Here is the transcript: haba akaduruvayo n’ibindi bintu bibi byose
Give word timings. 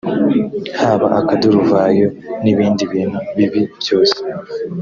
haba 0.79 1.07
akaduruvayo 1.19 2.07
n’ibindi 2.43 2.83
bintu 2.91 3.19
bibi 3.35 3.61
byose 3.81 4.17